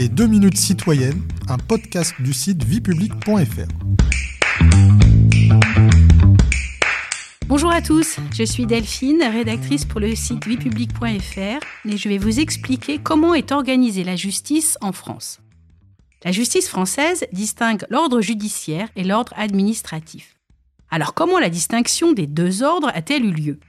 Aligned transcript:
Les 0.00 0.08
2 0.08 0.28
minutes 0.28 0.56
citoyennes, 0.56 1.20
un 1.46 1.58
podcast 1.58 2.14
du 2.20 2.32
site 2.32 2.64
viepublic.fr. 2.64 3.68
Bonjour 7.48 7.70
à 7.70 7.82
tous, 7.82 8.16
je 8.32 8.42
suis 8.42 8.64
Delphine, 8.64 9.22
rédactrice 9.22 9.84
pour 9.84 10.00
le 10.00 10.14
site 10.14 10.46
viepublic.fr 10.46 11.60
et 11.86 11.96
je 11.98 12.08
vais 12.08 12.16
vous 12.16 12.40
expliquer 12.40 12.96
comment 12.96 13.34
est 13.34 13.52
organisée 13.52 14.02
la 14.02 14.16
justice 14.16 14.78
en 14.80 14.92
France. 14.92 15.40
La 16.24 16.32
justice 16.32 16.70
française 16.70 17.26
distingue 17.34 17.84
l'ordre 17.90 18.22
judiciaire 18.22 18.88
et 18.96 19.04
l'ordre 19.04 19.34
administratif. 19.36 20.38
Alors 20.90 21.12
comment 21.12 21.38
la 21.38 21.50
distinction 21.50 22.14
des 22.14 22.26
deux 22.26 22.62
ordres 22.62 22.90
a-t-elle 22.94 23.26
eu 23.26 23.32
lieu? 23.32 23.60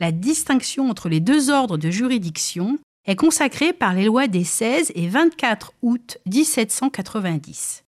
La 0.00 0.10
distinction 0.10 0.90
entre 0.90 1.08
les 1.08 1.20
deux 1.20 1.48
ordres 1.48 1.78
de 1.78 1.92
juridiction 1.92 2.76
est 3.06 3.16
consacrée 3.16 3.72
par 3.72 3.94
les 3.94 4.04
lois 4.04 4.28
des 4.28 4.44
16 4.44 4.92
et 4.94 5.08
24 5.08 5.72
août 5.82 6.18
1790. 6.26 7.84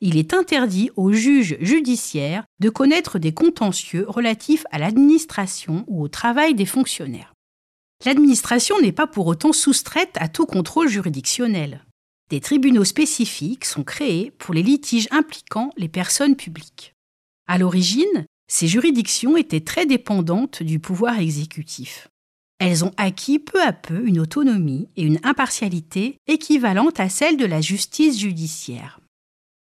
Il 0.00 0.16
est 0.16 0.34
interdit 0.34 0.90
aux 0.96 1.12
juges 1.12 1.56
judiciaires 1.60 2.44
de 2.60 2.70
connaître 2.70 3.18
des 3.18 3.32
contentieux 3.32 4.04
relatifs 4.08 4.64
à 4.70 4.78
l'administration 4.78 5.84
ou 5.86 6.02
au 6.02 6.08
travail 6.08 6.54
des 6.54 6.66
fonctionnaires. 6.66 7.34
L'administration 8.04 8.80
n'est 8.80 8.90
pas 8.90 9.06
pour 9.06 9.28
autant 9.28 9.52
soustraite 9.52 10.16
à 10.16 10.26
tout 10.26 10.46
contrôle 10.46 10.88
juridictionnel. 10.88 11.84
Des 12.30 12.40
tribunaux 12.40 12.84
spécifiques 12.84 13.64
sont 13.64 13.84
créés 13.84 14.32
pour 14.32 14.54
les 14.54 14.62
litiges 14.62 15.06
impliquant 15.12 15.70
les 15.76 15.88
personnes 15.88 16.34
publiques. 16.34 16.94
À 17.46 17.58
l'origine, 17.58 18.26
ces 18.48 18.66
juridictions 18.66 19.36
étaient 19.36 19.60
très 19.60 19.86
dépendantes 19.86 20.62
du 20.62 20.80
pouvoir 20.80 21.20
exécutif. 21.20 22.08
Elles 22.64 22.84
ont 22.84 22.92
acquis 22.96 23.40
peu 23.40 23.60
à 23.60 23.72
peu 23.72 24.06
une 24.06 24.20
autonomie 24.20 24.88
et 24.96 25.02
une 25.02 25.18
impartialité 25.24 26.16
équivalentes 26.28 27.00
à 27.00 27.08
celles 27.08 27.36
de 27.36 27.44
la 27.44 27.60
justice 27.60 28.20
judiciaire. 28.20 29.00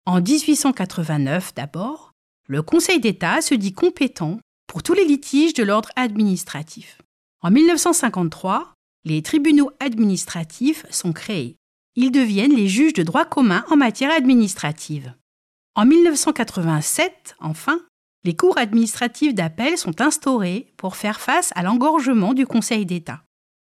En 0.04 0.20
1889 0.20 1.54
d'abord, 1.54 2.12
le 2.46 2.60
Conseil 2.60 3.00
d'État 3.00 3.40
se 3.40 3.54
dit 3.54 3.72
compétent 3.72 4.38
pour 4.66 4.82
tous 4.82 4.92
les 4.92 5.06
litiges 5.06 5.54
de 5.54 5.62
l'ordre 5.62 5.88
administratif. 5.96 6.98
En 7.40 7.50
1953, 7.50 8.74
les 9.06 9.22
tribunaux 9.22 9.70
administratifs 9.80 10.84
sont 10.90 11.14
créés. 11.14 11.56
Ils 11.96 12.12
deviennent 12.12 12.54
les 12.54 12.68
juges 12.68 12.92
de 12.92 13.02
droit 13.02 13.24
commun 13.24 13.64
en 13.70 13.76
matière 13.76 14.12
administrative. 14.12 15.14
En 15.74 15.86
1987, 15.86 17.36
enfin, 17.40 17.80
les 18.24 18.36
cours 18.36 18.58
administratives 18.58 19.34
d'appel 19.34 19.78
sont 19.78 20.00
instaurées 20.00 20.72
pour 20.76 20.96
faire 20.96 21.20
face 21.20 21.52
à 21.54 21.62
l'engorgement 21.62 22.34
du 22.34 22.46
Conseil 22.46 22.84
d'État. 22.84 23.22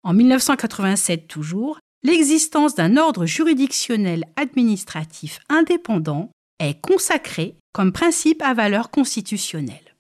En 0.04 0.14
1987 0.14 1.28
toujours, 1.28 1.80
l'existence 2.04 2.76
d'un 2.76 2.98
ordre 2.98 3.26
juridictionnel 3.26 4.26
administratif 4.36 5.40
indépendant 5.50 6.30
est 6.60 6.80
consacrée 6.80 7.56
comme 7.74 7.92
principe 7.92 8.42
à 8.44 8.54
valeur 8.54 8.92
constitutionnelle. 8.92 9.96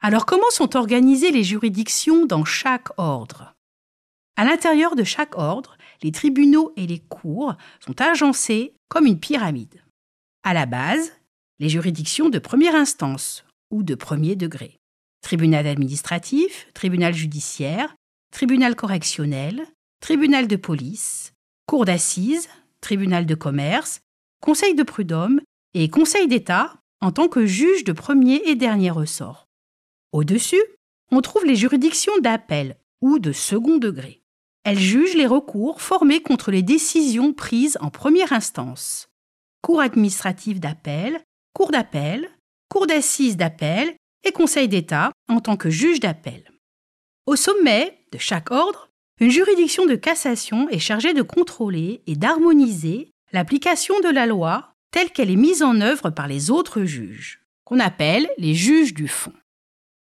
Alors 0.00 0.26
comment 0.26 0.50
sont 0.50 0.76
organisées 0.76 1.32
les 1.32 1.42
juridictions 1.42 2.26
dans 2.26 2.44
chaque 2.44 2.88
ordre? 2.98 3.54
À 4.36 4.44
l'intérieur 4.44 4.94
de 4.94 5.02
chaque 5.02 5.36
ordre, 5.36 5.76
les 6.02 6.12
tribunaux 6.12 6.72
et 6.76 6.86
les 6.86 7.00
cours 7.00 7.56
sont 7.84 8.00
agencés 8.00 8.74
comme 8.88 9.06
une 9.06 9.18
pyramide. 9.18 9.82
À 10.44 10.54
la 10.54 10.66
base, 10.66 11.12
les 11.58 11.68
juridictions 11.68 12.28
de 12.28 12.38
première 12.38 12.76
instance 12.76 13.44
ou 13.70 13.82
de 13.82 13.94
premier 13.94 14.36
degré. 14.36 14.76
Tribunal 15.22 15.66
administratif, 15.66 16.68
tribunal 16.74 17.14
judiciaire, 17.14 17.94
tribunal 18.30 18.76
correctionnel, 18.76 19.66
tribunal 20.00 20.46
de 20.46 20.56
police, 20.56 21.32
cour 21.66 21.84
d'assises, 21.84 22.48
tribunal 22.80 23.26
de 23.26 23.34
commerce, 23.34 24.00
conseil 24.40 24.74
de 24.74 24.82
prud'homme 24.82 25.40
et 25.74 25.88
conseil 25.88 26.28
d'État 26.28 26.74
en 27.00 27.12
tant 27.12 27.28
que 27.28 27.46
juge 27.46 27.84
de 27.84 27.92
premier 27.92 28.42
et 28.44 28.54
dernier 28.54 28.90
ressort. 28.90 29.46
Au-dessus, 30.12 30.62
on 31.10 31.20
trouve 31.20 31.44
les 31.44 31.56
juridictions 31.56 32.16
d'appel 32.20 32.76
ou 33.00 33.18
de 33.18 33.32
second 33.32 33.78
degré. 33.78 34.20
Elles 34.64 34.78
jugent 34.78 35.14
les 35.14 35.26
recours 35.26 35.80
formés 35.80 36.20
contre 36.20 36.50
les 36.50 36.62
décisions 36.62 37.32
prises 37.32 37.78
en 37.80 37.90
première 37.90 38.32
instance. 38.32 39.08
Cour 39.62 39.80
administrative 39.80 40.60
d'appel, 40.60 41.20
cour 41.54 41.70
d'appel, 41.70 42.28
cour 42.68 42.86
d'assises 42.86 43.36
d'appel 43.36 43.94
et 44.24 44.32
conseil 44.32 44.68
d'État 44.68 45.12
en 45.28 45.40
tant 45.40 45.56
que 45.56 45.70
juge 45.70 46.00
d'appel. 46.00 46.50
Au 47.26 47.36
sommet 47.36 48.04
de 48.12 48.18
chaque 48.18 48.50
ordre, 48.50 48.88
une 49.20 49.30
juridiction 49.30 49.86
de 49.86 49.96
cassation 49.96 50.68
est 50.68 50.78
chargée 50.78 51.12
de 51.12 51.22
contrôler 51.22 52.02
et 52.06 52.14
d'harmoniser 52.14 53.10
l'application 53.32 53.98
de 54.00 54.08
la 54.08 54.26
loi 54.26 54.72
telle 54.90 55.10
qu'elle 55.10 55.30
est 55.30 55.36
mise 55.36 55.62
en 55.62 55.80
œuvre 55.80 56.10
par 56.10 56.28
les 56.28 56.50
autres 56.50 56.84
juges, 56.84 57.42
qu'on 57.64 57.80
appelle 57.80 58.30
les 58.38 58.54
juges 58.54 58.94
du 58.94 59.08
fond. 59.08 59.34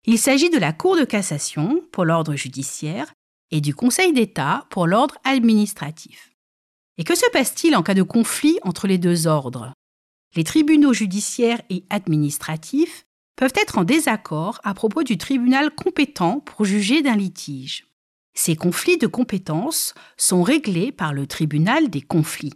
Il 0.06 0.20
s'agit 0.20 0.50
de 0.50 0.60
la 0.60 0.74
Cour 0.74 0.98
de 0.98 1.04
cassation 1.04 1.82
pour 1.92 2.06
l'ordre 2.06 2.36
judiciaire 2.36 3.12
et 3.50 3.62
du 3.62 3.74
Conseil 3.74 4.14
d'État 4.14 4.68
pour 4.70 4.86
l'ordre 4.86 5.18
administratif. 5.24 6.32
Et 6.98 7.04
que 7.04 7.16
se 7.16 7.30
passe-t-il 7.32 7.76
en 7.76 7.84
cas 7.84 7.94
de 7.94 8.04
conflit 8.04 8.60
entre 8.62 8.88
les 8.88 8.98
deux 8.98 9.28
ordres? 9.28 9.74
Les 10.36 10.44
tribunaux 10.44 10.94
judiciaires 10.94 11.62
et 11.70 11.86
administratifs 11.90 13.06
peuvent 13.36 13.54
être 13.56 13.78
en 13.78 13.84
désaccord 13.84 14.60
à 14.64 14.74
propos 14.74 15.04
du 15.04 15.18
tribunal 15.18 15.74
compétent 15.74 16.40
pour 16.40 16.66
juger 16.66 17.02
d'un 17.02 17.16
litige. 17.16 17.88
Ces 18.34 18.56
conflits 18.56 18.98
de 18.98 19.08
compétences 19.08 19.94
sont 20.18 20.44
réglés 20.44 20.92
par 20.92 21.14
le 21.14 21.26
tribunal 21.26 21.90
des 21.90 22.02
conflits. 22.02 22.54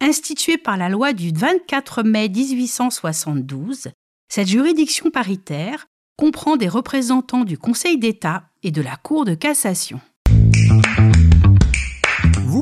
Institué 0.00 0.58
par 0.58 0.76
la 0.76 0.88
loi 0.88 1.12
du 1.12 1.32
24 1.32 2.02
mai 2.02 2.28
1872, 2.28 3.88
cette 4.28 4.48
juridiction 4.48 5.10
paritaire 5.10 5.86
comprend 6.16 6.56
des 6.56 6.68
représentants 6.68 7.44
du 7.44 7.56
Conseil 7.56 7.98
d'État 7.98 8.50
et 8.62 8.70
de 8.70 8.82
la 8.82 8.96
Cour 8.96 9.24
de 9.24 9.34
cassation. 9.34 10.00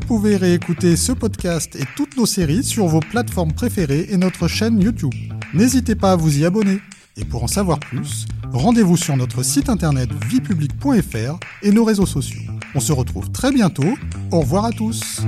Vous 0.07 0.19
pouvez 0.19 0.37
réécouter 0.37 0.97
ce 0.97 1.13
podcast 1.13 1.75
et 1.77 1.85
toutes 1.97 2.19
nos 2.19 2.27
séries 2.27 2.63
sur 2.63 2.87
vos 2.87 3.01
plateformes 3.01 3.55
préférées 3.55 4.09
et 4.11 4.19
notre 4.19 4.49
chaîne 4.49 4.79
YouTube. 4.79 5.15
N'hésitez 5.55 5.95
pas 5.95 6.13
à 6.13 6.17
vous 6.17 6.41
y 6.41 6.45
abonner. 6.45 6.83
Et 7.17 7.25
pour 7.25 7.43
en 7.43 7.47
savoir 7.47 7.81
plus, 7.81 8.27
rendez-vous 8.53 8.99
sur 8.99 9.17
notre 9.17 9.43
site 9.43 9.71
internet 9.71 10.11
viepublic.fr 10.29 11.39
et 11.63 11.73
nos 11.73 11.85
réseaux 11.85 12.05
sociaux. 12.05 12.43
On 12.75 12.81
se 12.81 12.93
retrouve 12.93 13.31
très 13.31 13.51
bientôt. 13.51 13.97
Au 14.31 14.41
revoir 14.41 14.67
à 14.67 14.73
tous. 14.73 15.23